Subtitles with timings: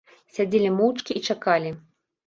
[0.37, 1.79] Сядзелі моўчкі й чакалі.